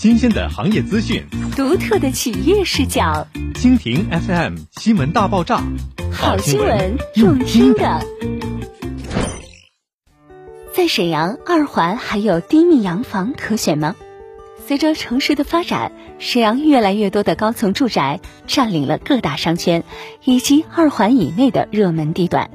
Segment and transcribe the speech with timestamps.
[0.00, 1.22] 新鲜的行业资讯，
[1.54, 3.28] 独特的企业视角。
[3.52, 5.62] 蜻蜓 FM 新闻大爆炸，
[6.10, 8.00] 好新闻用听的。
[10.72, 13.94] 在沈阳二环还有低密洋房可选吗？
[14.66, 19.84] 随着城市的发展，沈阳越来越多的高层住宅占领了各大商圈
[20.24, 22.50] 以及二环以内的热门地段。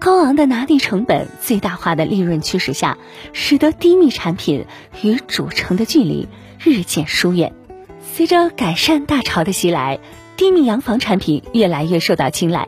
[0.00, 2.96] 高昂的拿地成本、最大化的利润驱使下，
[3.34, 4.64] 使得低密产品
[5.02, 6.26] 与主城的距离
[6.58, 7.52] 日渐疏远。
[8.00, 10.00] 随着改善大潮的袭来，
[10.38, 12.66] 低密洋房产品越来越受到青睐，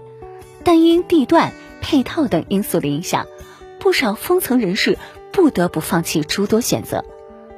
[0.62, 3.26] 但因地段、配套等因素的影响，
[3.78, 4.98] 不少封层人士
[5.32, 7.02] 不得不放弃诸多选择。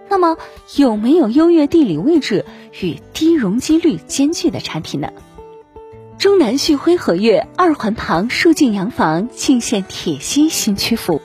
[0.08, 0.38] 那么，
[0.76, 2.44] 有没有优越地理位置
[2.80, 5.10] 与低容积率兼具的产品呢？
[6.24, 11.20] 中南旭辉和悦二环旁数进洋房尽现铁西新区府，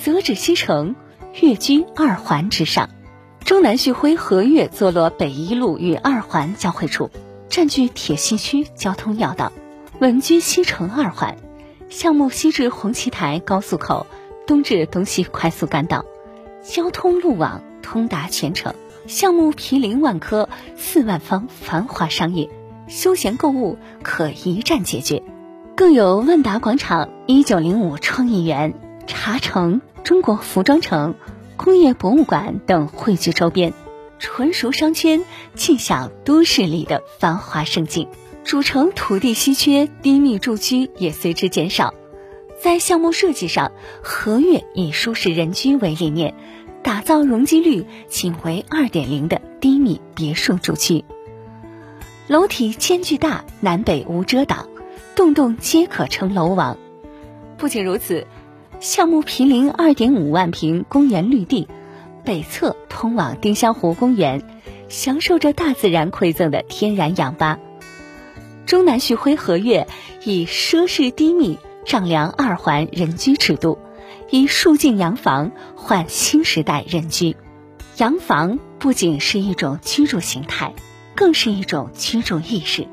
[0.00, 0.94] 择址西城，
[1.40, 2.88] 跃居二环之上。
[3.44, 7.10] 中南旭辉和悦坐落北一路与二环交汇处，
[7.48, 9.50] 占据铁西区交通要道，
[9.98, 11.36] 稳居西城二环。
[11.88, 14.06] 项目西至红旗台高速口，
[14.46, 16.04] 东至东西快速干道，
[16.62, 18.72] 交通路网通达全城。
[19.08, 22.48] 项目毗邻万科、四万方繁华商业。
[22.88, 25.22] 休闲购物可一站解决，
[25.76, 28.74] 更有万达广场、一九零五创意园、
[29.06, 31.14] 茶城、中国服装城、
[31.56, 33.72] 工业博物馆等汇聚周边，
[34.18, 38.08] 纯熟商圈尽享都市里的繁华盛景。
[38.44, 41.92] 主城土地稀缺，低密住区也随之减少。
[42.62, 46.34] 在项目设计上，和悦以舒适人居为理念，
[46.84, 51.04] 打造容积率仅为二点零的低密别墅住区。
[52.28, 54.66] 楼体间距大，南北无遮挡，
[55.14, 56.76] 栋栋皆可称楼王。
[57.56, 58.26] 不仅如此，
[58.80, 61.68] 项目毗邻二点五万平公园绿地，
[62.24, 64.42] 北侧通往丁香湖公园，
[64.88, 67.60] 享受着大自然馈赠的天然氧吧。
[68.66, 69.86] 中南旭辉和悦
[70.24, 73.78] 以奢侈低密丈量二环人居尺度，
[74.30, 77.36] 以数进洋房换新时代人居。
[77.98, 80.74] 洋房不仅是一种居住形态。
[81.16, 82.86] 更是一种居住意识。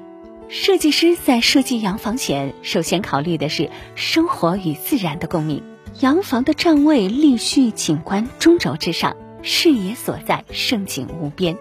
[0.50, 5.61] 设计师在设计洋房前，首先考虑的是生活与自然的共鸣。
[6.00, 11.57] 洋房的站位立序景观中轴之上，视野所在胜景无边，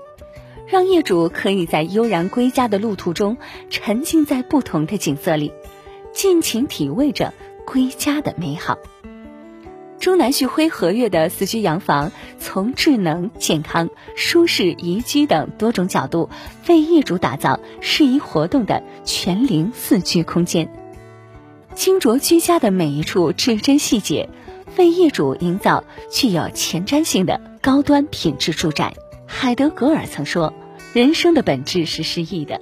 [0.66, 3.36] 让业主可以在悠然归家的路途中，
[3.68, 5.52] 沉浸在不同的景色里，
[6.14, 7.34] 尽情体味着
[7.66, 8.78] 归家的美好。
[10.02, 16.28] 中南旭辉和悦的四居洋房，从智能、健康、舒适、宜居等多种角度，
[16.66, 20.68] 为业主打造适宜活动的全龄四居空间，
[21.76, 24.28] 精琢居家的每一处至臻细节，
[24.76, 28.94] 为业主营造具有前瞻性的高端品质住宅。
[29.24, 30.52] 海德格尔曾说
[30.92, 32.60] ：“人生的本质是诗意的，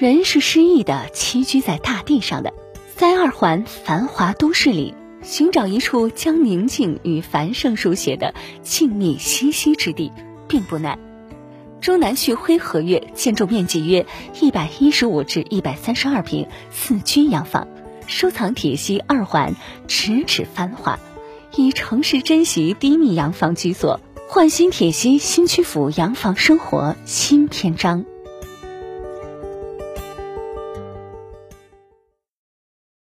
[0.00, 2.52] 人是诗意的，栖居在大地上的，
[2.96, 10.12] 在二环繁华都市里。”寻找一处将宁静与繁盛书写的静谧栖息之地，
[10.48, 10.98] 并不难。
[11.80, 14.06] 中南旭辉和悦建筑面积约
[14.40, 17.66] 一百一十五至一百三十二平，四居洋房，
[18.06, 19.56] 收藏铁西二环，
[19.88, 20.98] 咫尺繁华，
[21.56, 28.04] 以城市珍惜低密洋房居所，焕新铁西新区府洋房生活新篇章。